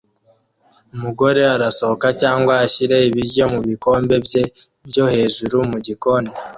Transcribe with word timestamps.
Umugore 0.95 1.41
arasohoka 1.55 2.07
cyangwa 2.21 2.53
ashyira 2.65 2.95
ibiryo 3.09 3.43
mubikombe 3.53 4.15
bye 4.25 4.43
byo 4.87 5.05
hejuru 5.13 5.55
mugikoni 5.71 6.29